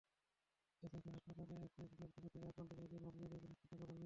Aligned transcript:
এএসএফের 0.83 1.13
হাসপাতালে 1.15 1.53
অ্যাসিডদগ্ধ 1.55 2.01
ব্যক্তিদের 2.03 2.49
আক্রান্ত 2.49 2.71
জায়গার 2.71 3.01
মাপ 3.03 3.15
অনুযায়ী 3.15 3.39
পোশাকটি 3.41 3.65
তাঁরা 3.69 3.79
বানিয়ে 3.79 3.87
দেন। 3.87 3.99